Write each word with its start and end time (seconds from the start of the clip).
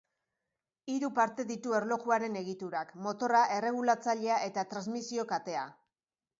Hiru 0.93 1.09
parte 1.19 1.45
ditu 1.51 1.75
erlojuaren 1.81 2.39
egiturak: 2.41 2.95
motorra, 3.09 3.43
erregulatzailea 3.59 4.41
eta 4.51 4.67
transmisio 4.75 5.31
katea. 5.37 5.71